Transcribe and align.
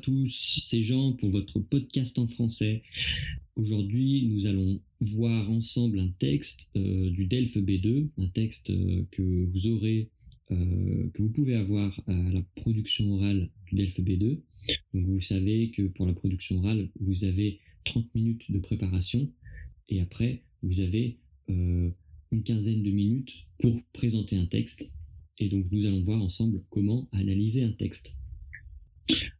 tous, 0.00 0.60
c'est 0.64 0.82
Jean 0.82 1.12
pour 1.12 1.30
votre 1.30 1.60
podcast 1.60 2.18
en 2.18 2.26
français. 2.26 2.82
Aujourd'hui, 3.56 4.26
nous 4.28 4.46
allons 4.46 4.80
voir 5.00 5.50
ensemble 5.50 5.98
un 5.98 6.08
texte 6.18 6.70
euh, 6.76 7.10
du 7.10 7.26
DELF 7.26 7.56
B2, 7.58 8.08
un 8.16 8.28
texte 8.28 8.70
euh, 8.70 9.04
que 9.10 9.22
vous 9.22 9.66
aurez, 9.66 10.08
euh, 10.50 11.10
que 11.12 11.22
vous 11.22 11.28
pouvez 11.28 11.54
avoir 11.54 12.02
à 12.06 12.12
la 12.12 12.42
production 12.56 13.12
orale 13.12 13.50
du 13.66 13.76
DELF 13.76 14.00
B2. 14.00 14.40
Donc 14.94 15.04
vous 15.06 15.20
savez 15.20 15.70
que 15.70 15.82
pour 15.82 16.06
la 16.06 16.14
production 16.14 16.58
orale, 16.58 16.88
vous 17.00 17.24
avez 17.24 17.60
30 17.84 18.14
minutes 18.14 18.50
de 18.50 18.58
préparation 18.58 19.30
et 19.88 20.00
après, 20.00 20.42
vous 20.62 20.80
avez 20.80 21.18
une 21.48 22.42
quinzaine 22.44 22.84
de 22.84 22.90
minutes 22.92 23.46
pour 23.58 23.76
présenter 23.92 24.36
un 24.36 24.46
texte. 24.46 24.88
Et 25.38 25.48
donc 25.48 25.66
nous 25.72 25.84
allons 25.84 26.02
voir 26.02 26.22
ensemble 26.22 26.62
comment 26.70 27.08
analyser 27.12 27.64
un 27.64 27.72
texte. 27.72 28.14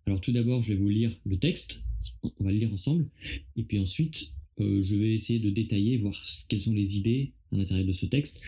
Alors 0.07 0.21
tout 0.21 0.33
d'abord, 0.33 0.63
je 0.63 0.73
vais 0.73 0.79
vous 0.79 0.89
lire 0.89 1.13
le 1.25 1.39
texte, 1.39 1.85
on 2.23 2.45
va 2.45 2.53
le 2.53 2.59
lire 2.59 2.73
ensemble, 2.73 3.09
et 3.57 3.63
puis 3.63 3.79
ensuite, 3.79 4.33
euh, 4.61 4.83
je 4.83 4.95
vais 4.95 5.15
essayer 5.15 5.39
de 5.39 5.51
détailler, 5.51 5.99
voir 5.99 6.15
quelles 6.49 6.61
sont 6.61 6.73
les 6.73 6.97
idées 6.97 7.33
à 7.53 7.57
l'intérieur 7.57 7.87
de 7.87 7.93
ce 7.93 8.07
texte, 8.07 8.41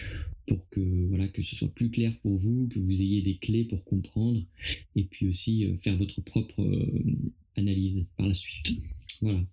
pour 0.47 0.69
que, 0.71 0.81
voilà, 1.09 1.29
que 1.29 1.43
ce 1.43 1.57
soit 1.57 1.73
plus 1.73 1.91
clair 1.91 2.17
pour 2.21 2.37
vous, 2.37 2.69
que 2.69 2.79
vous 2.79 3.01
ayez 3.01 3.23
des 3.23 3.37
clés 3.37 3.65
pour 3.65 3.85
comprendre, 3.85 4.43
et 4.97 5.05
puis 5.05 5.27
aussi 5.27 5.65
euh, 5.65 5.77
faire 5.79 5.97
votre 5.97 6.21
propre 6.21 6.63
euh, 6.63 7.03
analyse 7.57 8.07
par 8.17 8.27
la 8.27 8.35
suite. 8.35 8.81
Voilà. 9.21 9.45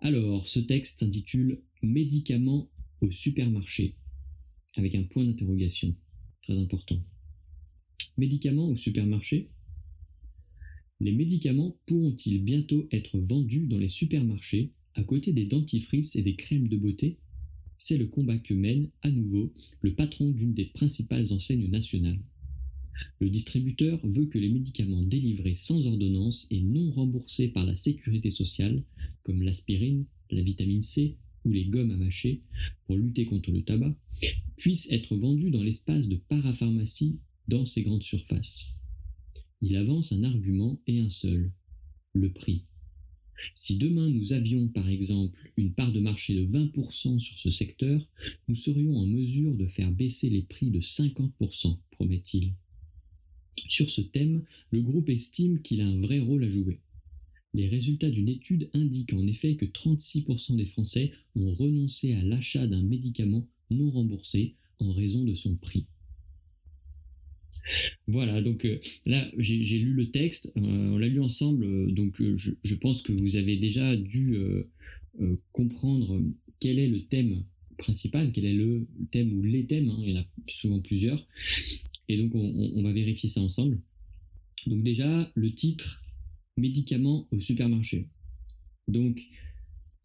Alors, 0.00 0.46
ce 0.46 0.60
texte 0.60 0.98
s'intitule 0.98 1.62
Médicaments 1.82 2.70
au 3.00 3.10
supermarché, 3.10 3.94
avec 4.76 4.94
un 4.94 5.02
point 5.02 5.24
d'interrogation, 5.24 5.94
très 6.42 6.58
important. 6.58 6.98
Médicaments 8.16 8.68
au 8.68 8.76
supermarché 8.76 9.50
les 11.04 11.12
médicaments 11.12 11.76
pourront-ils 11.84 12.42
bientôt 12.42 12.88
être 12.90 13.18
vendus 13.18 13.66
dans 13.66 13.76
les 13.76 13.88
supermarchés 13.88 14.72
à 14.94 15.04
côté 15.04 15.34
des 15.34 15.44
dentifrices 15.44 16.16
et 16.16 16.22
des 16.22 16.34
crèmes 16.34 16.66
de 16.66 16.78
beauté? 16.78 17.18
C'est 17.78 17.98
le 17.98 18.06
combat 18.06 18.38
que 18.38 18.54
mène, 18.54 18.88
à 19.02 19.10
nouveau, 19.10 19.52
le 19.82 19.94
patron 19.94 20.30
d'une 20.30 20.54
des 20.54 20.64
principales 20.64 21.30
enseignes 21.34 21.68
nationales. 21.68 22.20
Le 23.20 23.28
distributeur 23.28 24.00
veut 24.02 24.24
que 24.26 24.38
les 24.38 24.48
médicaments 24.48 25.02
délivrés 25.02 25.54
sans 25.54 25.86
ordonnance 25.86 26.46
et 26.50 26.62
non 26.62 26.90
remboursés 26.92 27.48
par 27.48 27.66
la 27.66 27.74
sécurité 27.74 28.30
sociale, 28.30 28.82
comme 29.24 29.42
l'aspirine, 29.42 30.06
la 30.30 30.40
vitamine 30.40 30.80
C 30.80 31.18
ou 31.44 31.52
les 31.52 31.66
gommes 31.66 31.90
à 31.90 31.98
mâcher 31.98 32.40
pour 32.86 32.96
lutter 32.96 33.26
contre 33.26 33.50
le 33.50 33.62
tabac, 33.62 33.94
puissent 34.56 34.90
être 34.90 35.16
vendus 35.16 35.50
dans 35.50 35.62
l'espace 35.62 36.08
de 36.08 36.16
parapharmacie 36.16 37.18
dans 37.46 37.66
ces 37.66 37.82
grandes 37.82 38.04
surfaces 38.04 38.73
il 39.64 39.76
avance 39.76 40.12
un 40.12 40.24
argument 40.24 40.78
et 40.86 41.00
un 41.00 41.08
seul, 41.08 41.50
le 42.12 42.30
prix. 42.30 42.64
Si 43.54 43.76
demain 43.76 44.10
nous 44.10 44.34
avions 44.34 44.68
par 44.68 44.90
exemple 44.90 45.38
une 45.56 45.72
part 45.72 45.90
de 45.90 46.00
marché 46.00 46.34
de 46.34 46.44
20% 46.46 47.18
sur 47.18 47.38
ce 47.38 47.50
secteur, 47.50 48.06
nous 48.46 48.56
serions 48.56 48.94
en 48.94 49.06
mesure 49.06 49.54
de 49.54 49.66
faire 49.66 49.90
baisser 49.90 50.28
les 50.28 50.42
prix 50.42 50.70
de 50.70 50.80
50%, 50.80 51.78
promet-il. 51.92 52.52
Sur 53.70 53.88
ce 53.88 54.02
thème, 54.02 54.44
le 54.70 54.82
groupe 54.82 55.08
estime 55.08 55.62
qu'il 55.62 55.80
a 55.80 55.86
un 55.86 55.96
vrai 55.96 56.18
rôle 56.18 56.44
à 56.44 56.48
jouer. 56.48 56.80
Les 57.54 57.66
résultats 57.66 58.10
d'une 58.10 58.28
étude 58.28 58.68
indiquent 58.74 59.14
en 59.14 59.26
effet 59.26 59.56
que 59.56 59.64
36% 59.64 60.56
des 60.56 60.66
Français 60.66 61.12
ont 61.36 61.54
renoncé 61.54 62.12
à 62.12 62.22
l'achat 62.22 62.66
d'un 62.66 62.82
médicament 62.82 63.48
non 63.70 63.90
remboursé 63.90 64.56
en 64.78 64.92
raison 64.92 65.24
de 65.24 65.34
son 65.34 65.56
prix. 65.56 65.86
Voilà, 68.06 68.42
donc 68.42 68.64
euh, 68.64 68.78
là, 69.06 69.26
j'ai 69.38 69.78
lu 69.78 69.92
le 69.92 70.10
texte, 70.10 70.52
euh, 70.56 70.60
on 70.60 70.98
l'a 70.98 71.08
lu 71.08 71.20
ensemble, 71.20 71.64
euh, 71.64 71.90
donc 71.90 72.20
je, 72.20 72.74
pense 72.74 73.02
que 73.02 73.12
vous 73.12 73.36
avez 73.36 73.56
déjà 73.56 73.96
dû 73.96 74.36
comprendre 75.52 76.20
quel 76.60 76.78
est 76.78 76.88
le 76.88 77.04
thème 77.06 77.44
principal, 77.78 78.32
quel 78.32 78.44
est 78.44 78.54
le 78.54 78.86
thème 79.10 79.32
ou 79.32 79.42
les 79.42 79.64
thèmes, 79.66 79.88
hein, 79.88 79.98
il 80.02 80.10
y 80.10 80.18
en 80.18 80.20
a 80.20 80.26
souvent 80.48 80.80
plusieurs, 80.80 81.26
et 82.08 82.18
donc 82.18 82.34
on, 82.34 82.82
va 82.82 82.92
vérifier 82.92 83.28
ça 83.28 83.40
ensemble. 83.40 83.80
Donc 84.66 84.82
déjà, 84.82 85.30
le 85.34 85.54
titre, 85.54 86.02
médicaments 86.56 87.26
au 87.32 87.40
supermarché. 87.40 88.08
Donc, 88.86 89.22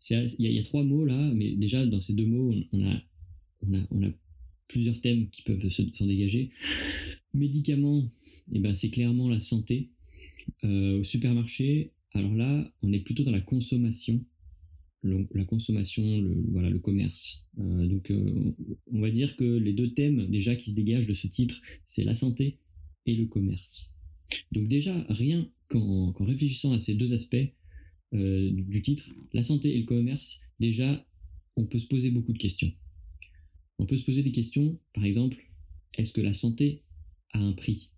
il 0.10 0.36
y, 0.40 0.60
a 0.60 0.64
trois 0.64 0.84
mots 0.84 1.06
là, 1.06 1.32
mais 1.34 1.52
déjà 1.56 1.86
dans 1.86 2.00
ces 2.00 2.14
deux 2.14 2.26
mots, 2.26 2.54
on 2.72 2.88
a, 2.88 3.02
on 3.62 3.74
a, 3.74 3.82
on 3.92 4.04
a 4.04 4.10
plusieurs 4.70 5.02
thèmes 5.02 5.30
qui 5.30 5.42
peuvent 5.42 5.70
s'en 5.70 6.06
dégager. 6.06 6.52
Médicaments, 7.34 8.10
eh 8.54 8.60
ben, 8.60 8.74
c'est 8.74 8.90
clairement 8.90 9.28
la 9.28 9.42
santé. 9.42 9.90
Euh, 10.64 11.02
au 11.02 11.04
supermarché, 11.04 11.92
alors 12.14 12.34
là, 12.34 12.72
on 12.82 12.94
est 12.94 13.00
plutôt 13.00 13.24
dans 13.24 13.32
la 13.32 13.42
consommation. 13.42 14.24
la 15.04 15.46
consommation, 15.46 16.04
le, 16.22 16.44
voilà, 16.52 16.70
le 16.70 16.80
commerce. 16.80 17.46
Euh, 17.60 17.88
donc, 17.88 18.10
euh, 18.12 18.56
on 18.92 19.02
va 19.02 19.12
dire 19.12 19.36
que 19.36 19.44
les 19.44 19.74
deux 19.74 19.94
thèmes 19.94 20.28
déjà 20.28 20.56
qui 20.56 20.72
se 20.72 20.76
dégagent 20.76 21.08
de 21.08 21.14
ce 21.14 21.28
titre, 21.28 21.62
c'est 21.86 22.04
la 22.04 22.16
santé 22.16 22.60
et 23.06 23.16
le 23.16 23.26
commerce. 23.26 23.96
Donc 24.52 24.68
déjà, 24.68 25.06
rien 25.10 25.50
qu'en 25.68 26.12
réfléchissant 26.14 26.74
à 26.74 26.80
ces 26.80 26.96
deux 26.96 27.14
aspects 27.14 27.48
du 28.12 28.82
titre, 28.82 29.08
la 29.34 29.44
santé 29.44 29.76
et 29.76 29.78
le 29.78 29.86
commerce, 29.86 30.42
déjà, 30.60 31.06
on 31.56 31.68
peut 31.68 31.78
se 31.78 31.86
poser 31.86 32.10
beaucoup 32.10 32.34
de 32.34 32.40
questions. 32.40 32.72
On 33.80 33.86
peut 33.86 33.98
se 33.98 34.04
poser 34.04 34.22
des 34.22 34.34
questions, 34.34 34.78
par 34.94 35.06
exemple, 35.06 35.38
est-ce 35.98 36.12
que 36.12 36.22
la 36.22 36.34
santé 36.34 36.84
a 37.32 37.40
un 37.40 37.54
prix? 37.54 37.90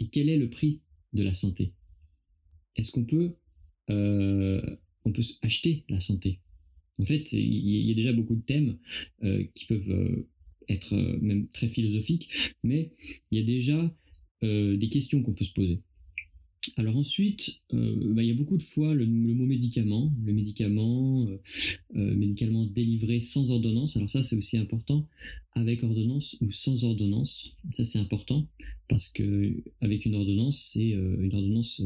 Et 0.00 0.08
quel 0.08 0.28
est 0.28 0.36
le 0.36 0.50
prix 0.50 0.82
de 1.12 1.22
la 1.22 1.32
santé? 1.32 1.72
Est-ce 2.74 2.90
qu'on 2.90 3.04
peut, 3.04 3.36
euh, 3.90 4.60
on 5.04 5.12
peut 5.12 5.22
acheter 5.42 5.84
la 5.88 6.00
santé? 6.00 6.40
En 6.98 7.04
fait, 7.04 7.32
il 7.32 7.86
y, 7.86 7.92
a 7.92 7.94
déjà 7.94 8.12
beaucoup 8.12 8.34
de 8.34 8.42
thèmes 8.42 8.78
euh, 9.22 9.44
qui 9.54 9.66
peuvent 9.66 9.90
euh, 9.90 10.28
être 10.68 10.94
même 11.20 11.48
très 11.48 11.68
philosophiques, 11.68 12.30
mais 12.62 12.92
il 13.30 13.38
y 13.38 13.40
a 13.40 13.44
déjà 13.44 13.94
des 14.42 14.88
questions 14.90 15.22
qu'on 15.22 15.34
peut 15.34 15.44
se 15.44 15.52
poser. 15.52 15.82
Alors 16.76 16.96
ensuite, 16.96 17.60
euh, 17.74 18.14
bah, 18.14 18.22
il 18.22 18.28
y 18.28 18.30
a 18.30 18.34
beaucoup 18.34 18.56
de 18.56 18.62
fois 18.62 18.94
le, 18.94 19.04
mot 19.06 19.46
médicament, 19.46 20.12
le 20.24 20.32
médicament, 20.32 21.26
euh, 21.26 21.40
euh, 21.96 22.14
médicament 22.14 22.66
délivré 22.66 23.20
sans 23.20 23.50
ordonnance. 23.50 23.96
Alors 23.96 24.08
ça, 24.08 24.22
c'est 24.22 24.36
aussi 24.36 24.58
important, 24.58 25.08
avec 25.54 25.82
ordonnance 25.82 26.36
ou 26.40 26.52
sans 26.52 26.84
ordonnance. 26.84 27.50
Ça, 27.76 27.84
c'est 27.84 27.98
important 27.98 28.46
parce 28.88 29.08
que 29.08 29.62
avec 29.80 30.06
une 30.06 30.14
ordonnance, 30.14 30.70
c'est 30.72 30.90
une 30.90 31.34
ordonnance 31.34 31.82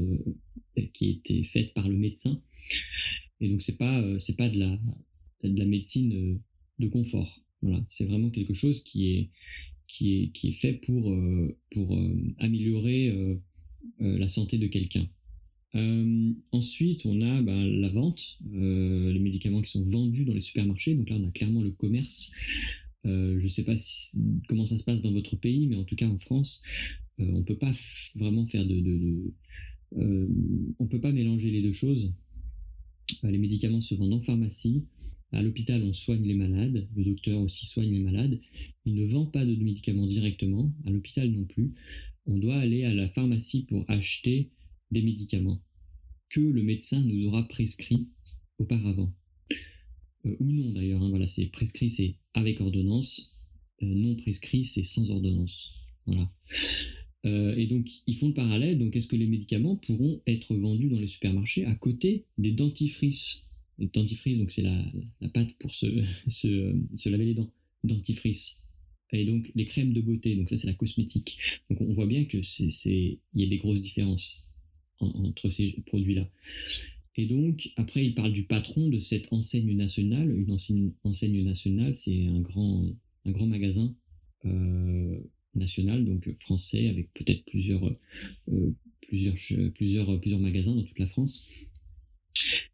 qui 0.93 1.07
a 1.07 1.09
été 1.09 1.45
faite 1.45 1.73
par 1.73 1.89
le 1.89 1.97
médecin, 1.97 2.41
et 3.41 3.49
donc 3.49 3.63
c'est 3.63 3.79
pas 3.79 4.03
c'est 4.19 4.37
pas 4.37 4.49
de 4.49 4.59
la 4.59 4.79
de 5.45 5.59
la 5.59 5.65
médecine 5.65 6.41
de 6.79 6.89
confort. 6.89 7.41
Voilà, 7.63 7.85
c'est 7.91 8.05
vraiment 8.05 8.31
quelque 8.31 8.55
chose 8.55 8.83
qui 8.83 9.13
est 9.13 9.31
qui 9.87 10.15
est 10.15 10.33
qui 10.33 10.49
est 10.49 10.55
fait 10.61 10.75
pour 10.75 11.17
pour 11.71 11.97
améliorer 12.39 13.39
la 13.99 14.29
santé 14.29 14.59
de 14.59 14.67
quelqu'un. 14.67 15.09
Euh, 15.77 16.33
ensuite, 16.53 17.05
on 17.05 17.21
a 17.21 17.43
ben, 17.43 17.67
la 17.81 17.89
vente, 17.89 18.39
euh, 18.55 19.13
les 19.13 19.19
médicaments 19.19 19.61
qui 19.61 19.71
sont 19.71 19.85
vendus 19.85 20.25
dans 20.25 20.33
les 20.33 20.41
supermarchés. 20.41 20.95
Donc 20.95 21.11
là, 21.11 21.17
on 21.17 21.29
a 21.29 21.31
clairement 21.31 21.63
le 21.63 21.71
commerce. 21.71 22.33
je 23.05 23.43
ne 23.43 23.49
sais 23.49 23.65
pas 23.65 23.75
comment 24.49 24.67
ça 24.67 24.79
se 24.79 24.85
passe 24.85 25.03
dans 25.03 25.13
votre 25.13 25.37
pays, 25.37 25.67
mais 25.67 25.77
en 25.77 25.85
tout 25.85 25.97
cas 25.97 26.09
en 26.09 26.19
France, 26.19 26.63
on 27.19 27.39
ne 27.39 27.43
peut 27.43 27.59
pas 27.59 27.73
vraiment 28.15 28.47
faire 28.47 28.67
de... 28.67 28.81
de, 28.81 29.33
on 30.79 30.89
peut 30.89 31.01
pas 31.01 31.13
mélanger 31.13 31.51
les 31.51 31.63
deux 31.63 31.73
choses. 31.73 32.13
les 33.23 33.39
médicaments 33.39 33.81
se 33.81 33.95
vendent 33.95 34.15
en 34.15 34.23
pharmacie. 34.23 34.85
À 35.33 35.43
l'hôpital, 35.43 35.83
on 35.83 35.93
soigne 35.93 36.25
les 36.25 36.35
malades. 36.35 36.89
Le 36.97 37.05
docteur 37.05 37.41
aussi 37.41 37.67
soigne 37.67 37.93
les 37.93 38.03
malades. 38.03 38.41
Il 38.87 38.95
ne 38.95 39.05
vend 39.07 39.27
pas 39.27 39.45
de 39.45 39.55
médicaments 39.55 40.07
directement. 40.07 40.73
À 40.87 40.91
l'hôpital 40.91 41.31
non 41.31 41.45
plus 41.45 41.75
on 42.27 42.39
doit 42.39 42.57
aller 42.57 42.85
à 42.85 42.93
la 42.93 43.09
pharmacie 43.09 43.65
pour 43.67 43.85
acheter 43.89 44.51
des 44.91 45.03
médicaments 45.03 45.63
que 46.29 46.41
le 46.41 46.63
médecin 46.63 47.01
nous 47.01 47.27
aura 47.27 47.47
prescrits 47.49 48.09
auparavant. 48.59 49.13
Euh, 50.25 50.37
ou 50.41 50.53
non 50.53 50.71
d'ailleurs, 50.73 51.03
hein, 51.03 51.09
voilà, 51.09 51.27
c'est 51.27 51.47
prescrit, 51.47 51.91
c'est 51.91 52.17
avec 52.35 52.61
ordonnance, 52.61 53.35
euh, 53.83 53.87
non 53.87 54.17
prescrit, 54.17 54.65
c'est 54.65 54.85
sans 54.85 55.11
ordonnance. 55.11 55.71
Voilà. 56.07 56.31
Euh, 57.25 57.57
et 57.57 57.67
donc, 57.67 57.89
ils 58.07 58.17
font 58.17 58.29
le 58.29 58.35
parallèle. 58.35 58.79
Donc, 58.79 58.95
est-ce 58.95 59.09
que 59.09 59.17
les 59.17 59.27
médicaments 59.27 59.77
pourront 59.77 60.21
être 60.27 60.55
vendus 60.55 60.89
dans 60.89 61.01
les 61.01 61.07
supermarchés 61.07 61.65
à 61.65 61.75
côté 61.75 62.27
des 62.39 62.53
dentifrices? 62.53 63.45
Les 63.79 63.89
dentifrices, 63.89 64.39
donc 64.39 64.51
c'est 64.51 64.63
la, 64.63 64.83
pâte 65.35 65.55
pour 65.59 65.75
se, 65.75 65.87
se 66.29 67.09
laver 67.09 67.27
les 67.27 67.35
dents. 67.35 67.51
Dentifrice 67.85 68.61
et 69.13 69.25
donc 69.25 69.51
les 69.55 69.65
crèmes 69.65 69.93
de 69.93 70.01
beauté, 70.01 70.35
donc 70.35 70.51
ça 70.51 70.57
c'est 70.57 70.67
la 70.67 70.75
cosmétique. 70.75 71.39
Donc 71.71 71.81
on 71.81 71.95
voit 71.95 72.07
bien 72.07 72.25
que 72.25 72.43
c'est, 72.43 72.69
il 72.93 73.19
y 73.35 73.45
a 73.45 73.49
des 73.49 73.59
grosses 73.59 73.81
différences 73.81 74.49
entre 74.99 75.51
ces 75.51 75.83
produits-là. 75.87 76.29
Et 77.17 77.27
donc 77.27 77.71
après 77.77 78.05
il 78.05 78.15
parle 78.15 78.33
du 78.33 78.45
patron 78.45 78.89
de 78.89 78.99
cette 78.99 79.33
enseigne 79.33 79.75
nationale. 79.75 80.31
Une 80.31 80.53
enseigne, 81.05 81.45
nationale, 81.45 81.95
c'est 81.95 82.27
un 82.27 82.41
grand, 82.41 82.85
un 83.25 83.31
grand 83.31 83.47
magasin 83.47 83.95
euh, 84.45 85.19
national, 85.55 86.05
donc 86.05 86.29
français, 86.41 86.89
avec 86.89 87.13
peut-être 87.15 87.45
plusieurs, 87.47 87.85
euh, 88.49 88.75
plusieurs, 89.09 89.37
plusieurs, 89.75 90.21
plusieurs 90.21 90.41
magasins 90.41 90.75
dans 90.75 90.83
toute 90.83 90.99
la 90.99 91.07
France. 91.07 91.49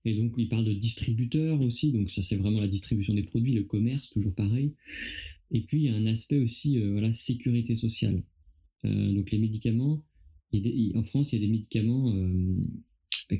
Et 0.05 0.14
donc, 0.14 0.34
il 0.37 0.49
parle 0.49 0.64
de 0.64 0.73
distributeurs 0.73 1.61
aussi, 1.61 1.93
donc 1.93 2.11
ça, 2.11 2.23
c'est 2.23 2.37
vraiment 2.37 2.61
la 2.61 2.69
distribution 2.69 3.14
des 3.14 3.23
produits, 3.23 3.52
le 3.52 3.62
commerce, 3.62 4.11
toujours 4.11 4.34
pareil. 4.34 4.73
Et 5.53 5.61
puis, 5.63 5.83
il 5.83 5.85
y 5.85 5.89
a 5.89 5.95
un 5.95 6.07
aspect 6.07 6.39
aussi, 6.39 6.79
voilà, 6.79 7.13
sécurité 7.13 7.75
sociale. 7.75 8.23
donc, 8.85 9.31
les 9.31 9.39
médicaments, 9.39 10.05
en 10.95 11.03
France, 11.03 11.33
il 11.33 11.41
y 11.41 11.45
a 11.45 11.47
des 11.47 11.53
médicaments 11.53 12.13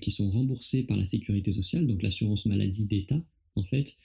qui 0.01 0.11
sont 0.11 0.31
remboursés 0.31 0.85
par 0.85 0.97
la 0.97 1.05
sécurité 1.05 1.53
sociale, 1.53 1.87
donc 1.87 2.03
l'assurance 2.03 2.47
maladie 2.47 2.87
d'État, 2.87 3.25
en 3.57 3.65
fait, 3.65 3.97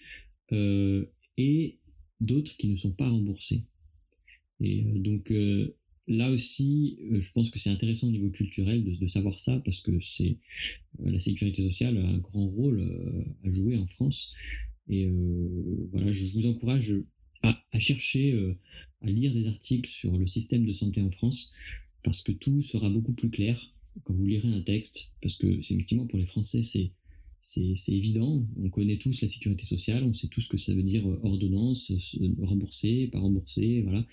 et 1.38 1.80
d'autres 2.21 2.56
qui 2.57 2.69
ne 2.69 2.77
sont 2.77 2.94
pas 2.94 3.09
remboursés. 3.09 3.65
Et 4.62 4.81
donc, 4.83 5.31
là 6.07 6.31
aussi, 6.31 6.98
euh, 7.12 7.19
je 7.19 7.31
pense 7.31 7.51
que 7.51 7.59
c'est 7.59 7.69
intéressant 7.69 8.07
au 8.07 8.12
niveau 8.12 8.30
culturel 8.30 8.83
de, 8.83 9.07
savoir 9.07 9.39
ça 9.39 9.62
parce 9.65 9.81
que 9.81 10.00
c'est 10.01 10.38
euh, 11.01 11.12
la 11.12 11.19
sécurité 11.19 11.63
sociale 11.63 11.98
a 11.98 12.07
un 12.07 12.18
grand 12.18 12.48
rôle 12.48 12.80
euh, 12.80 13.24
à 13.44 13.51
jouer 13.51 13.77
en 13.77 13.88
France. 13.88 14.31
Et 14.89 15.06
voilà, 15.92 16.13
je 16.13 16.31
vous 16.33 16.48
encourage 16.48 16.95
à, 17.43 17.79
chercher, 17.79 18.37
à 19.01 19.07
lire 19.07 19.33
des 19.33 19.47
articles 19.47 19.89
sur 19.89 20.17
le 20.17 20.27
système 20.27 20.65
de 20.65 20.73
santé 20.73 21.01
en 21.01 21.11
France 21.11 21.53
parce 22.03 22.21
que 22.21 22.31
tout 22.31 22.61
sera 22.61 22.89
beaucoup 22.89 23.13
plus 23.13 23.29
clair 23.29 23.73
quand 24.03 24.13
vous 24.13 24.25
lirez 24.25 24.47
un 24.47 24.61
texte. 24.61 25.11
Parce 25.21 25.35
que 25.35 25.61
c'est 25.61 25.73
effectivement 25.73 26.07
pour 26.07 26.19
les 26.19 26.25
Français, 26.25 26.63
c'est 26.63 26.91
c'est 27.47 27.93
évident, 27.93 28.45
on 28.61 28.69
connaît 28.69 28.97
tous 28.97 29.21
la 29.21 29.29
sécurité 29.29 29.63
sociale, 29.63 30.03
on 30.03 30.11
sait 30.11 30.27
tous 30.27 30.41
ce 30.41 30.49
que 30.49 30.57
ça 30.57 30.73
veut 30.73 30.83
dire 30.83 31.07
euh, 31.07 31.17
ordonnance, 31.23 31.93
rembourser, 32.41 33.07
pas 33.07 33.19
rembourser, 33.19 33.83
voilà. 33.83 34.05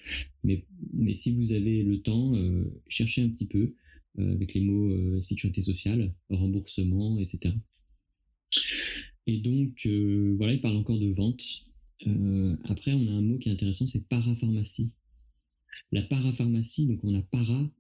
Mais, 0.45 0.65
mais 0.93 1.17
si 1.17 1.35
vous 1.35 1.51
avez 1.51 1.83
le 1.83 2.01
temps, 2.01 2.37
euh, 2.37 2.65
cherchez 2.87 3.23
un 3.23 3.29
petit 3.29 3.49
peu 3.49 3.75
euh, 4.21 4.35
avec 4.35 4.55
les 4.55 4.61
mots 4.61 5.21
sécurité 5.21 5.63
sociale, 5.63 6.15
remboursement, 6.31 7.19
etc. 7.19 7.53
Et 9.27 9.39
donc, 9.39 9.89
voilà, 10.37 10.53
il 10.53 10.61
parle 10.61 10.77
encore 10.77 11.01
de 11.01 11.11
vente. 11.11 11.67
Après, 12.65 12.93
on 12.93 13.07
a 13.07 13.11
un 13.11 13.23
mot 13.23 13.39
qui 13.39 13.49
est 13.49 13.53
intéressant, 13.53 13.87
c'est 13.87 14.07
parapharmacie. 14.09 14.93
La 15.93 16.03
parapharmacie, 16.03 16.87
donc 16.87 17.01
on 17.05 17.15
a 17.15 17.23
para 17.23 17.71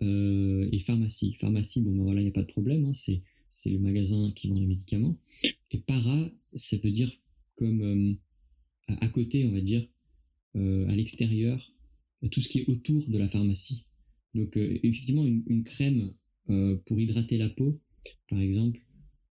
et 0.00 0.78
pharmacie. 0.80 1.34
Pharmacie, 1.40 1.82
bon 1.82 1.96
ben 1.96 2.02
voilà, 2.02 2.20
il 2.20 2.24
n'y 2.24 2.30
a 2.30 2.32
pas 2.32 2.42
de 2.42 2.52
problème, 2.52 2.84
hein, 2.84 2.94
c'est 2.94 3.22
c'est 3.54 3.70
le 3.70 3.78
magasin 3.78 4.32
qui 4.36 4.48
vend 4.48 4.58
les 4.58 4.66
médicaments. 4.66 5.16
Et 5.70 5.78
para, 5.78 6.30
ça 6.54 6.76
veut 6.76 6.90
dire 6.90 7.10
comme 7.54 7.82
euh, 7.82 8.14
à 9.00 9.08
côté, 9.08 9.46
on 9.46 9.52
va 9.52 9.60
dire, 9.60 9.86
euh, 10.56 10.86
à 10.88 10.94
l'extérieur, 10.94 11.72
tout 12.30 12.40
ce 12.40 12.48
qui 12.48 12.60
est 12.60 12.68
autour 12.68 13.08
de 13.08 13.18
la 13.18 13.28
pharmacie. 13.28 13.86
Donc 14.34 14.56
euh, 14.56 14.78
effectivement, 14.82 15.24
une, 15.24 15.64
crème 15.64 16.12
pour 16.84 17.00
hydrater 17.00 17.38
la 17.38 17.48
peau, 17.48 17.80
par 18.28 18.38
exemple, 18.38 18.78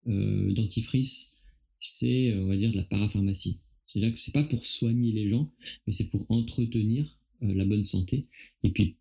dentifrice, 0.08 1.38
c'est, 1.80 2.34
on 2.34 2.48
va 2.48 2.58
dire, 2.58 2.72
de 2.72 2.78
la 2.78 2.84
parapharmacie. 2.84 3.60
C'est-à-dire 3.94 4.14
que 4.14 4.20
c'est 4.20 4.34
pas 4.34 4.44
pour 4.44 4.66
soigner 4.66 5.12
les 5.12 5.30
gens, 5.30 5.52
mais 5.86 5.94
c'est 5.94 6.10
pour 6.10 6.26
entretenir 6.30 7.18
la 7.42 7.66
bonne 7.66 7.84
santé. 7.84 8.28
Et 8.64 8.72
puis, 8.72 8.98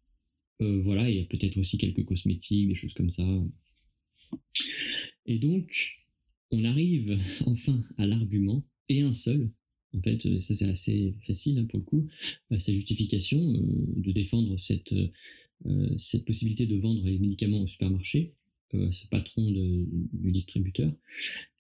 voilà, 0.61 1.11
il 1.11 1.17
y 1.17 1.21
a 1.21 1.25
peut-être 1.25 1.57
aussi 1.59 1.79
quelques 1.79 2.05
cosmétiques, 2.05 2.69
des 2.69 2.75
choses 2.75 2.95
comme 2.95 3.11
ça. 3.11 3.25
Et 5.27 5.39
donc, 5.39 5.99
on 6.51 6.65
arrive 6.65 7.19
enfin 7.47 7.83
à 7.97 8.07
l'argument, 8.07 8.65
et 8.89 9.01
un 9.01 9.13
seul, 9.13 9.51
en 9.95 10.01
fait, 10.01 10.25
euh, 10.27 10.41
ça 10.41 10.55
c'est 10.55 10.69
assez 10.69 11.15
facile 11.27 11.59
hein, 11.59 11.65
pour 11.65 11.79
le 11.79 11.85
coup, 11.85 12.09
euh, 12.53 12.59
sa 12.59 12.73
justification 12.73 13.39
euh, 13.39 13.95
de 13.97 14.13
défendre 14.13 14.59
cette, 14.59 14.95
cette 15.99 16.25
possibilité 16.25 16.67
de 16.67 16.77
vendre 16.77 17.05
les 17.05 17.21
médicaments 17.21 17.63
au 17.63 17.69
supermarché, 17.69 18.35
ce 18.73 19.07
patron 19.07 19.49
du 19.53 20.33
distributeur, 20.33 20.93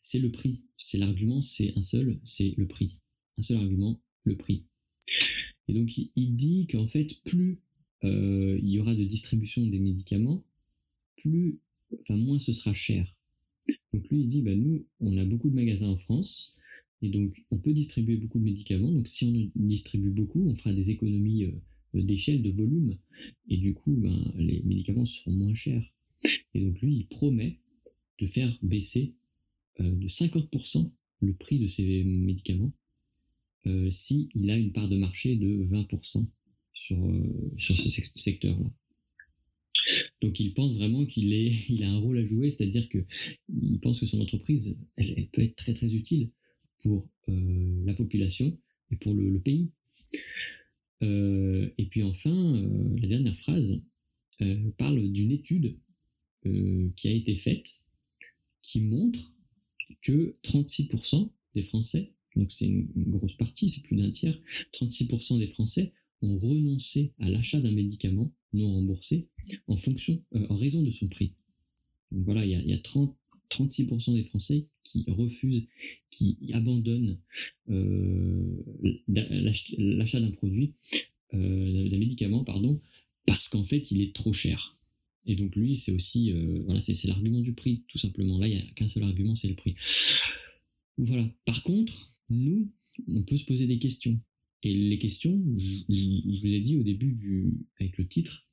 c'est 0.01 0.19
le 0.19 0.33
prix. 0.33 0.63
C'est 0.77 0.99
l'argument, 0.99 1.41
c'est 1.41 1.73
un 1.77 1.83
seul, 1.83 2.19
c'est 2.25 2.53
le 2.57 2.67
prix. 2.67 2.97
Un 3.43 3.45
seul 3.45 3.57
argument, 3.57 4.01
le 4.23 4.37
prix. 4.37 4.67
Et 5.67 5.75
donc 5.75 5.99
il 5.99 6.37
dit 6.37 6.69
qu'en 6.69 6.87
fait, 6.87 7.21
plus 7.25 7.59
il 8.05 8.69
y 8.69 8.79
aura 8.79 8.95
de 8.95 9.03
distribution 9.03 9.67
des 9.67 9.81
médicaments, 9.81 10.45
plus, 11.17 11.59
enfin 12.01 12.17
moins 12.17 12.39
ce 12.39 12.53
sera 12.53 12.73
cher. 12.73 13.17
Donc 13.93 14.09
lui, 14.11 14.21
il 14.21 14.29
dit, 14.29 14.43
bah, 14.43 14.55
nous, 14.55 14.87
on 15.01 15.17
a 15.19 15.25
beaucoup 15.25 15.51
de 15.51 15.57
magasins 15.57 15.89
en 15.89 15.97
France, 15.97 16.55
et 17.03 17.09
donc 17.09 17.45
on 17.51 17.59
peut 17.59 17.73
distribuer 17.73 18.15
beaucoup 18.15 18.39
de 18.39 18.45
médicaments. 18.45 18.93
Donc 18.93 19.09
si 19.09 19.51
on 19.57 19.67
distribue 19.67 20.11
beaucoup, 20.11 20.49
on 20.49 20.55
fera 20.55 20.73
des 20.73 20.91
économies 20.91 21.47
euh, 21.47 22.03
d'échelle, 22.03 22.43
de 22.43 22.51
volume, 22.51 22.97
et 23.49 23.57
du 23.57 23.75
coup, 23.75 23.97
ben, 23.97 24.33
les 24.39 24.63
médicaments 24.63 25.05
seront 25.05 25.33
moins 25.33 25.55
chers. 25.55 25.85
Et 26.55 26.61
donc 26.61 26.81
lui, 26.81 26.95
il 26.95 27.07
promet 27.09 27.59
de 28.21 28.29
faire 28.29 28.57
baisser 28.63 29.15
euh, 29.81 29.91
de 29.91 30.07
50% 30.07 30.93
le 31.23 31.35
prix 31.35 31.59
de 31.59 31.67
ces 31.67 32.05
médicaments 32.05 32.73
euh, 33.67 33.91
s'il 33.91 34.51
a 34.51 34.57
une 34.57 34.73
part 34.73 34.89
de 34.89 34.97
marché 34.97 35.37
de 35.37 35.65
20% 35.67 36.27
sur, 36.73 36.99
sur 37.59 37.77
ce 37.77 37.91
secteur-là. 38.15 38.71
Donc 40.21 40.39
il 40.41 40.55
pense 40.55 40.75
vraiment 40.75 41.05
qu'il 41.07 41.33
il 41.69 41.83
a 41.85 41.91
un 41.91 41.99
rôle 41.99 42.19
à 42.19 42.25
jouer, 42.25 42.51
c'est-à-dire 42.51 42.89
qu'il 42.89 43.81
pense 43.81 44.01
que 44.01 44.07
son 44.07 44.21
entreprise, 44.21 44.77
elle, 44.97 45.29
peut 45.33 45.43
être 45.43 45.57
très 45.57 45.75
très 45.75 45.95
utile 45.95 46.31
pour 46.83 47.09
euh, 47.29 47.83
la 47.85 47.95
population 47.95 48.59
et 48.91 48.97
pour 48.97 49.15
le, 49.15 49.41
pays. 49.41 49.71
Euh, 51.03 51.71
et 51.79 51.87
puis 51.87 52.03
enfin, 52.03 52.57
euh, 52.57 52.97
la 53.01 53.09
dernière 53.09 53.37
phrase 53.37 53.81
parle 54.77 55.09
d'une 55.13 55.31
étude 55.31 55.79
qui 56.97 57.07
a 57.07 57.13
été 57.13 57.37
faite 57.37 57.81
qui 58.61 58.81
montre 58.81 59.33
que 60.01 60.37
36% 60.43 61.31
des 61.55 61.63
Français, 61.63 62.13
donc 62.37 62.53
c'est 62.53 62.67
une 62.67 62.89
grosse 62.97 63.37
partie, 63.37 63.71
c'est 63.71 63.83
plus 63.83 63.97
d'un 63.97 64.11
tiers, 64.11 64.39
36% 64.73 65.39
des 65.39 65.47
Français 65.47 65.93
ont 66.23 66.39
renoncé 66.39 67.13
à 67.19 67.29
l'achat 67.29 67.61
d'un 67.61 67.73
médicament 67.73 68.33
non 68.53 68.73
remboursé 68.73 69.29
en 69.67 69.77
fonction, 69.77 70.23
euh, 70.35 70.47
en 70.49 70.57
raison 70.57 70.83
de 70.83 70.91
son 70.91 71.09
prix. 71.09 71.35
Donc 72.11 72.25
voilà, 72.25 72.45
il 72.45 72.51
y 72.51 72.73
a, 72.73 72.79
30, 72.79 73.17
36% 73.51 74.15
des 74.15 74.25
Français 74.25 74.67
qui 74.85 75.05
refusent, 75.09 75.67
qui 76.11 76.39
abandonnent 76.53 77.19
euh, 77.71 78.63
l'achat 79.09 80.21
d'un 80.21 80.31
produit, 80.31 80.75
euh, 81.35 81.89
d'un 81.89 81.99
médicament, 81.99 82.45
pardon, 82.45 82.81
parce 83.27 83.49
qu'en 83.49 83.65
fait, 83.65 83.91
il 83.91 84.03
est 84.03 84.15
trop 84.15 84.33
cher. 84.33 84.77
Et 85.25 85.37
donc 85.37 85.55
lui, 85.55 85.77
c'est 85.77 85.93
aussi, 85.93 86.33
voilà, 86.65 86.81
c'est 86.81 87.07
l'argument 87.07 87.41
du 87.41 87.55
prix, 87.55 87.85
tout 87.87 87.99
simplement. 87.99 88.39
Là, 88.39 88.49
il 88.49 88.57
n'y 88.57 88.61
a 88.61 88.67
qu'un 88.75 88.89
seul 88.89 89.05
argument, 89.05 89.37
c'est 89.37 89.49
le 89.49 89.55
prix. 89.55 89.77
Voilà. 90.99 91.31
Par 91.47 91.63
contre, 91.63 92.12
nous, 92.31 92.71
on 93.09 93.23
peut 93.23 93.37
se 93.37 93.45
poser 93.45 93.67
des 93.67 93.79
questions. 93.79 94.21
Et 94.63 94.75
les 94.75 94.99
questions, 94.99 95.43
je, 95.59 96.41
vous 96.41 96.47
ai 96.47 96.61
dit 96.61 96.77
au 96.77 96.83
début 96.83 97.13
du, 97.13 97.53
avec 97.81 97.99
le 97.99 98.07
titre, 98.07 98.47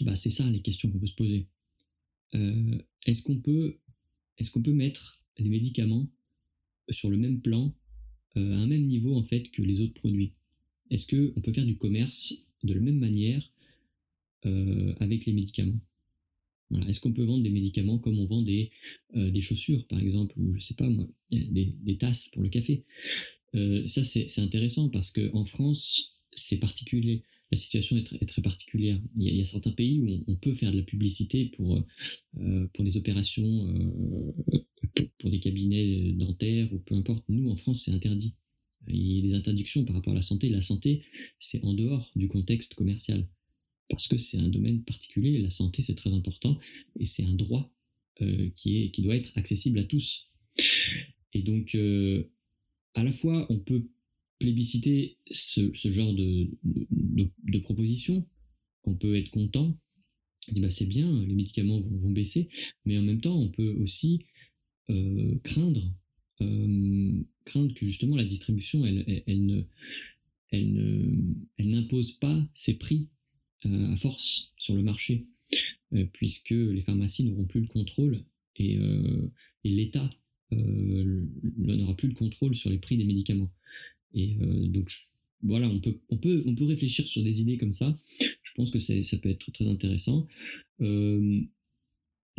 bah 0.00 0.16
c'est 0.16 0.30
ça 0.30 0.48
les 0.50 0.62
questions 0.62 0.90
qu'on 0.90 0.98
peut 0.98 1.06
se 1.06 1.14
poser. 1.14 1.46
Euh, 2.34 2.78
est-ce 3.06 3.22
qu'on 3.22 3.36
peut, 3.38 3.78
mettre 4.72 5.22
les 5.38 5.50
médicaments 5.50 6.08
sur 6.90 7.10
le 7.10 7.16
même 7.16 7.40
plan, 7.40 7.74
euh, 8.36 8.54
à 8.54 8.56
un 8.56 8.66
même 8.66 8.86
niveau 8.86 9.14
en 9.14 9.22
fait 9.22 9.50
que 9.50 9.62
les 9.62 9.80
autres 9.80 9.94
produits? 9.94 10.32
Est-ce 10.90 11.06
qu'on 11.06 11.40
peut 11.40 11.52
faire 11.52 11.66
du 11.66 11.76
commerce 11.76 12.44
de 12.64 12.74
la 12.74 12.80
même 12.80 12.98
manière 12.98 13.52
euh, 14.46 14.94
avec 14.98 15.26
les 15.26 15.32
médicaments? 15.32 15.78
Est-ce 16.88 17.00
qu'on 17.00 17.12
peut 17.12 17.24
vendre 17.24 17.42
des 17.42 17.50
médicaments 17.50 17.98
comme 17.98 18.18
on 18.18 18.26
vend 18.26 18.42
des, 18.42 18.70
des 19.14 19.40
chaussures 19.40 19.86
par 19.86 20.00
exemple, 20.00 20.34
ou 20.38 20.54
je 20.54 20.60
sais 20.60 20.74
pas 20.74 20.88
moi, 20.88 21.06
des, 21.30 21.96
tasses 21.98 22.28
pour 22.32 22.42
le 22.42 22.48
café? 22.48 22.84
Euh, 23.54 23.86
ça, 23.86 24.02
c'est 24.02 24.40
intéressant 24.40 24.88
parce 24.88 25.12
qu'en 25.12 25.44
France, 25.44 26.16
c'est 26.32 26.58
particulier. 26.58 27.22
La 27.50 27.58
situation 27.58 27.96
est, 27.96 28.26
très 28.26 28.40
particulière. 28.40 28.98
Il 29.16 29.34
y, 29.34 29.40
a, 29.40 29.44
certains 29.44 29.72
pays 29.72 30.00
où 30.00 30.24
on, 30.26 30.36
peut 30.36 30.54
faire 30.54 30.72
de 30.72 30.78
la 30.78 30.82
publicité 30.82 31.46
pour, 31.56 31.82
euh, 32.40 32.66
pour 32.72 32.82
des 32.82 32.96
opérations, 32.96 33.44
euh, 33.44 35.02
pour, 35.18 35.30
des 35.30 35.38
cabinets 35.38 36.12
dentaires 36.12 36.72
ou 36.72 36.78
peu 36.78 36.94
importe. 36.94 37.24
Nous, 37.28 37.50
en 37.50 37.56
France, 37.56 37.82
c'est 37.84 37.90
interdit. 37.90 38.36
Il 38.88 39.16
y 39.16 39.18
a 39.18 39.22
des 39.22 39.34
interdictions 39.34 39.84
par 39.84 39.96
rapport 39.96 40.14
à 40.14 40.16
la 40.16 40.22
santé. 40.22 40.48
La 40.48 40.62
santé, 40.62 41.02
c'est 41.40 41.62
en 41.62 41.74
dehors 41.74 42.10
du 42.16 42.26
contexte 42.26 42.74
commercial. 42.74 43.28
Parce 43.92 44.08
que 44.08 44.16
c'est 44.16 44.38
un 44.38 44.48
domaine 44.48 44.82
particulier. 44.82 45.38
La 45.38 45.50
santé, 45.50 45.82
c'est 45.82 45.94
très 45.94 46.12
important. 46.12 46.58
Et 46.98 47.06
c'est 47.06 47.24
un 47.24 47.34
droit 47.34 47.70
qui, 48.54 48.82
est, 48.82 48.90
qui 48.90 49.02
doit 49.02 49.16
être 49.16 49.36
accessible 49.36 49.78
à 49.78 49.84
tous. 49.84 50.30
Et 51.34 51.42
donc, 51.42 51.76
à 52.94 53.04
la 53.04 53.12
fois, 53.12 53.46
on 53.50 53.58
peut 53.58 53.86
plébisciter 54.42 55.18
ce, 55.30 55.70
genre 55.84 56.12
de, 56.14 56.50
de, 56.64 57.58
propositions, 57.60 58.26
on 58.82 58.96
peut 58.96 59.16
être 59.16 59.30
content, 59.30 59.78
on 60.48 60.52
dit 60.52 60.60
bah 60.60 60.68
c'est 60.68 60.86
bien, 60.86 61.24
les 61.24 61.34
médicaments 61.34 61.80
vont, 61.80 62.10
baisser, 62.10 62.48
mais 62.84 62.98
en 62.98 63.02
même 63.02 63.20
temps, 63.20 63.38
on 63.38 63.50
peut 63.50 63.76
aussi 63.80 64.24
euh, 64.90 65.38
craindre, 65.44 65.94
euh, 66.40 67.22
craindre 67.44 67.72
que 67.74 67.86
justement 67.86 68.16
la 68.16 68.24
distribution, 68.24 68.84
elle, 68.84 69.22
elle, 69.28 69.66
elle 70.50 71.70
n'impose 71.70 72.12
pas 72.12 72.44
ses 72.52 72.74
prix 72.78 73.08
euh, 73.08 73.21
à 73.64 73.96
force 73.96 74.52
sur 74.58 74.74
le 74.74 74.82
marché. 74.82 75.26
puisque 76.12 76.50
les 76.50 76.80
pharmacies 76.80 77.24
n'auront 77.24 77.46
plus 77.46 77.60
le 77.60 77.66
contrôle 77.66 78.24
et, 78.56 78.78
et 79.64 79.68
l'État 79.68 80.10
n'aura 80.50 81.94
plus 81.96 82.08
le 82.08 82.14
contrôle 82.14 82.54
sur 82.54 82.70
les 82.70 82.78
prix 82.78 82.96
des 82.96 83.04
médicaments. 83.04 83.50
Et 84.14 84.36
donc, 84.68 84.90
voilà, 85.42 85.68
on 85.68 85.80
peut, 85.80 85.98
on, 86.08 86.16
peut, 86.16 86.42
on 86.46 86.54
peut 86.54 86.64
réfléchir 86.64 87.06
sur 87.06 87.22
des 87.22 87.40
idées 87.40 87.58
comme 87.58 87.72
ça. 87.72 87.94
Je 88.20 88.52
pense 88.54 88.70
que 88.70 88.78
ça 88.78 89.18
peut 89.18 89.30
être 89.30 89.50
très 89.52 89.66
intéressant. 89.66 90.26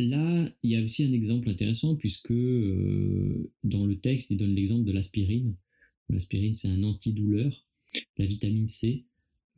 Là, 0.00 0.50
il 0.62 0.70
y 0.70 0.76
a 0.76 0.82
aussi 0.82 1.04
un 1.04 1.12
exemple 1.12 1.48
intéressant 1.48 1.94
puisque 1.94 2.32
euh, 2.32 3.50
dans 3.62 3.86
le 3.86 3.98
texte, 4.00 4.30
il 4.30 4.38
donne 4.38 4.54
l'exemple 4.54 4.84
de 4.84 4.92
l'aspirine. 4.92 5.54
L'aspirine, 6.08 6.54
c'est 6.54 6.68
un 6.68 6.82
antidouleur. 6.82 7.64
La 8.18 8.26
vitamine 8.26 8.66
C, 8.66 9.04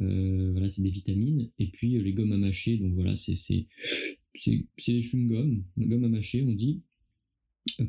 euh, 0.01 0.51
voilà, 0.53 0.69
c'est 0.69 0.83
des 0.83 0.91
vitamines. 0.91 1.51
Et 1.59 1.69
puis 1.69 1.97
euh, 1.97 2.03
les 2.03 2.13
gommes 2.13 2.33
à 2.33 2.39
mâcher, 2.39 2.77
donc 2.77 2.95
voilà, 2.95 3.17
c'est 3.17 3.35
des 4.47 4.67
chewing-gums, 4.79 5.63
gommes 5.79 6.05
à 6.05 6.09
mâcher, 6.09 6.43
on 6.43 6.53
dit, 6.53 6.83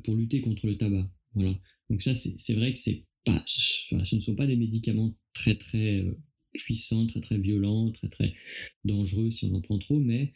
pour 0.03 0.15
lutter 0.15 0.41
contre 0.41 0.67
le 0.67 0.77
tabac. 0.77 1.09
Voilà. 1.33 1.59
Donc 1.89 2.01
ça, 2.01 2.13
c'est 2.13 2.53
vrai 2.53 2.73
que 2.73 2.79
c'est 2.79 3.05
pas, 3.25 3.43
ce 3.45 4.15
ne 4.15 4.21
sont 4.21 4.35
pas 4.35 4.47
des 4.47 4.55
médicaments 4.55 5.15
très 5.33 5.55
très 5.55 6.05
puissants, 6.53 7.07
très 7.07 7.21
très 7.21 7.37
violents, 7.37 7.91
très 7.91 8.09
très 8.09 8.33
dangereux 8.83 9.29
si 9.29 9.45
on 9.45 9.53
en 9.53 9.61
prend 9.61 9.77
trop, 9.79 9.99
mais 9.99 10.33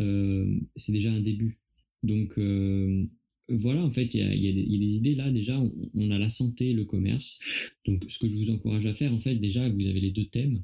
euh, 0.00 0.60
c'est 0.76 0.92
déjà 0.92 1.12
un 1.12 1.20
début. 1.20 1.58
Donc 2.02 2.38
euh, 2.38 3.06
voilà, 3.48 3.84
en 3.84 3.90
fait, 3.90 4.14
il 4.14 4.20
y, 4.20 4.48
a, 4.48 4.52
des 4.52 4.94
idées 4.94 5.14
là. 5.14 5.30
Déjà, 5.30 5.60
on, 5.94 6.10
a 6.10 6.18
la 6.18 6.30
santé, 6.30 6.72
le 6.72 6.84
commerce. 6.84 7.38
Donc, 7.86 8.04
ce 8.08 8.18
que 8.18 8.28
je 8.28 8.34
vous 8.34 8.50
encourage 8.50 8.86
à 8.86 8.94
faire, 8.94 9.12
en 9.12 9.20
fait, 9.20 9.34
déjà, 9.34 9.68
vous 9.68 9.86
avez 9.86 10.00
les 10.00 10.12
deux 10.12 10.24
thèmes. 10.24 10.62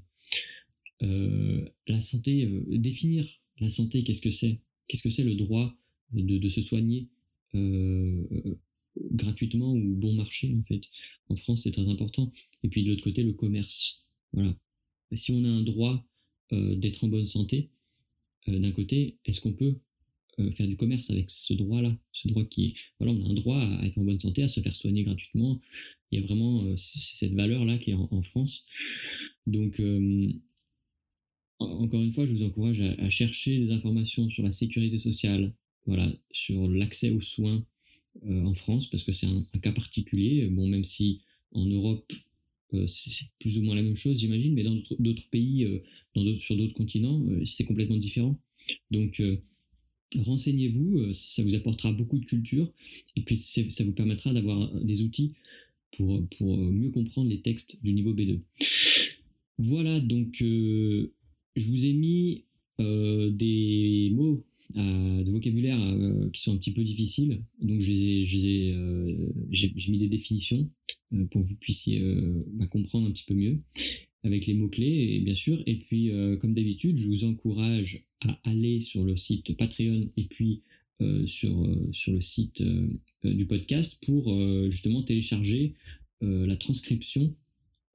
Euh, 1.03 1.69
la 1.87 2.01
santé, 2.01 2.49
définir 2.69 3.27
la 3.59 3.69
santé, 3.69 4.05
qu'est-ce 4.05 4.21
que 4.21 4.31
c'est? 4.31 4.59
Qu'est-ce 4.89 5.03
que 5.03 5.11
c'est 5.11 5.25
le 5.25 5.35
droit 5.35 5.75
de, 6.13 6.49
se 6.49 6.63
soigner 6.63 7.09
gratuitement 9.13 9.73
ou 9.73 9.95
bon 9.95 10.13
marché, 10.15 10.55
en 10.59 10.63
fait? 10.65 10.83
En 11.29 11.37
France, 11.37 11.63
c'est 11.63 11.71
très 11.71 11.89
important. 11.89 12.33
Et 12.63 12.69
puis, 12.69 12.85
de 12.85 12.91
l'autre 12.91 13.05
côté, 13.05 13.23
le 13.23 13.33
commerce. 13.33 14.05
Voilà. 14.33 14.57
Si 15.15 15.33
on 15.33 15.45
a 15.45 15.49
un 15.49 15.63
droit 15.63 16.05
d'être 16.51 17.05
en 17.05 17.09
bonne 17.09 17.27
santé, 17.27 17.71
euh, 18.49 18.59
d'un 18.59 18.73
côté, 18.73 19.19
est-ce 19.25 19.41
qu'on 19.41 19.53
peut 19.53 19.77
euh, 20.39 20.51
faire 20.53 20.67
du 20.67 20.77
commerce 20.77 21.11
avec 21.11 21.31
ce 21.31 21.55
droit-là? 21.55 21.97
Ce 22.13 22.29
droit 22.29 22.45
qui, 22.45 22.75
voilà, 22.99 23.13
on 23.13 23.27
a 23.27 23.31
un 23.31 23.35
droit 23.35 23.59
à 23.59 23.87
être 23.87 23.99
en 23.99 24.05
bonne 24.05 24.21
santé, 24.21 24.43
à 24.43 24.49
se 24.49 24.61
faire 24.61 24.75
soigner 24.75 25.05
gratuitement. 25.05 25.61
Il 26.11 26.21
y 26.21 26.23
a 26.23 26.27
vraiment 26.27 26.63
euh, 26.65 26.75
cette 26.77 27.35
valeur-là 27.35 27.79
qui 27.79 27.91
est 27.91 27.95
en, 27.95 28.23
France. 28.23 28.67
Donc, 29.47 29.81
encore 31.61 32.01
une 32.01 32.13
fois, 32.13 32.27
je 32.27 32.33
vous 32.33 32.43
encourage 32.43 32.81
à, 32.81 33.11
chercher 33.11 33.59
des 33.59 33.71
informations 33.71 34.29
sur 34.31 34.43
la 34.43 34.51
sécurité 34.51 34.99
sociale, 34.99 35.55
voilà, 35.87 36.13
sur 36.33 36.69
l'accès 36.69 37.11
aux 37.11 37.21
soins 37.21 37.65
en 38.27 38.55
France, 38.55 38.89
parce 38.89 39.05
que 39.05 39.13
c'est 39.13 39.27
un, 39.27 39.45
cas 39.63 39.73
particulier. 39.73 40.47
Bon, 40.47 40.67
même 40.67 40.85
si 40.85 41.21
en 41.53 41.67
Europe, 41.67 42.13
c'est 42.87 43.31
plus 43.39 43.59
ou 43.59 43.63
moins 43.63 43.75
la 43.75 43.83
même 43.83 43.97
chose, 43.97 44.19
j'imagine, 44.19 44.55
mais 44.55 44.63
dans 44.63 44.77
d'autres 44.99 45.29
pays, 45.31 45.67
sur 46.41 46.57
d'autres 46.57 46.75
continents, 46.75 47.25
c'est 47.45 47.65
complètement 47.65 47.99
différent. 47.99 48.39
Donc, 48.91 49.23
renseignez-vous, 50.17 51.13
ça 51.13 51.43
vous 51.43 51.55
apportera 51.55 51.93
beaucoup 51.93 52.19
de 52.19 52.25
culture, 52.25 52.73
et 53.17 53.23
puis 53.23 53.37
ça 53.37 53.85
vous 53.85 53.93
permettra 53.93 54.33
d'avoir 54.33 54.75
des 54.83 55.03
outils 55.03 55.35
pour, 55.97 56.27
pour 56.39 56.57
mieux 56.57 56.91
comprendre 56.91 57.29
les 57.29 57.43
textes 57.43 57.83
du 57.83 57.93
niveau 57.93 58.15
B2. 58.15 58.41
Voilà, 59.59 60.01
donc 60.01 60.43
je 61.57 61.69
vous 61.69 61.85
ai 61.85 61.93
mis 61.93 62.45
des 62.79 64.11
mots 64.15 64.45
de 64.75 65.31
vocabulaire 65.31 65.79
qui 66.33 66.41
sont 66.41 66.55
un 66.55 66.57
petit 66.57 66.73
peu 66.73 66.83
difficiles. 66.85 67.43
Donc 67.61 67.81
j'ai 67.81 68.25
mis 69.89 69.99
des 69.99 70.09
définitions 70.09 70.71
pour 71.31 71.43
que 71.43 71.49
vous 71.49 71.57
puissiez 71.57 72.01
bah, 72.53 72.67
comprendre 72.67 73.09
un 73.09 73.11
petit 73.11 73.25
peu 73.27 73.35
mieux 73.35 73.59
avec 74.23 74.47
les 74.47 74.55
mots-clés, 74.55 75.21
bien 75.25 75.35
sûr. 75.35 75.63
Et 75.67 75.77
puis, 75.77 76.11
comme 76.41 76.55
d'habitude, 76.55 76.97
je 76.97 77.07
vous 77.07 77.25
encourage 77.25 78.07
à 78.21 78.39
aller 78.45 78.81
sur 78.81 79.03
le 79.05 79.17
site 79.17 79.57
Patreon 79.57 80.11
et 80.17 80.25
puis 80.25 80.63
sur, 81.25 81.67
sur 81.93 82.13
le 82.13 82.21
site 82.21 82.63
du 83.25 83.47
podcast 83.47 83.99
pour 84.05 84.71
justement 84.71 85.03
télécharger 85.03 85.75
la 86.21 86.57
transcription 86.57 87.35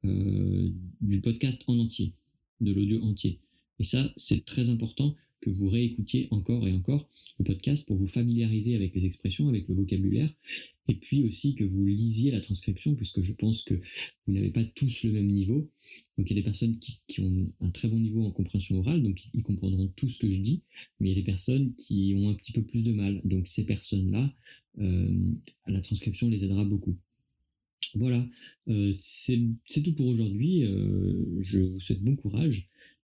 du 0.03 1.21
podcast 1.21 1.63
en 1.67 1.79
entier, 1.79 2.13
de 2.59 2.73
l'audio 2.73 3.01
entier. 3.03 3.39
Et 3.79 3.83
ça, 3.83 4.11
c'est 4.17 4.45
très 4.45 4.69
important 4.69 5.15
que 5.41 5.49
vous 5.49 5.69
réécoutiez 5.69 6.27
encore 6.31 6.67
et 6.67 6.71
encore 6.71 7.07
le 7.39 7.45
podcast 7.45 7.85
pour 7.85 7.97
vous 7.97 8.07
familiariser 8.07 8.75
avec 8.75 8.95
les 8.95 9.05
expressions, 9.05 9.47
avec 9.47 9.67
le 9.67 9.75
vocabulaire, 9.75 10.33
et 10.87 10.95
puis 10.95 11.23
aussi 11.23 11.55
que 11.55 11.63
vous 11.63 11.85
lisiez 11.85 12.31
la 12.31 12.41
transcription, 12.41 12.95
puisque 12.95 13.21
je 13.21 13.33
pense 13.33 13.63
que 13.63 13.73
vous 13.73 14.33
n'avez 14.33 14.51
pas 14.51 14.63
tous 14.63 15.03
le 15.03 15.11
même 15.11 15.27
niveau. 15.27 15.69
Donc 16.17 16.29
il 16.29 16.35
y 16.35 16.39
a 16.39 16.41
des 16.41 16.45
personnes 16.45 16.77
qui, 16.79 17.21
ont 17.21 17.51
un 17.61 17.69
très 17.69 17.87
bon 17.87 17.99
niveau 17.99 18.23
en 18.23 18.31
compréhension 18.31 18.79
orale, 18.79 19.03
donc 19.03 19.21
ils 19.33 19.43
comprendront 19.43 19.87
tout 19.95 20.09
ce 20.09 20.19
que 20.19 20.31
je 20.31 20.41
dis, 20.41 20.61
mais 20.99 21.09
il 21.09 21.15
y 21.15 21.15
a 21.19 21.21
des 21.21 21.25
personnes 21.25 21.73
qui 21.75 22.15
ont 22.17 22.29
un 22.29 22.35
petit 22.35 22.51
peu 22.51 22.63
plus 22.63 22.81
de 22.81 22.91
mal. 22.91 23.21
Donc 23.23 23.47
ces 23.47 23.65
personnes-là, 23.65 24.33
euh, 24.79 25.31
la 25.67 25.81
transcription 25.81 26.29
les 26.29 26.43
aidera 26.43 26.63
beaucoup. 26.65 26.97
Voilà, 27.93 28.27
euh, 28.67 28.91
c'est 28.91 29.39
tout 29.83 29.93
pour 29.93 30.07
aujourd'hui. 30.07 30.63
Euh, 30.63 31.41
je 31.41 31.59
vous 31.59 31.79
souhaite 31.79 32.03
bon 32.03 32.15
courage 32.15 32.67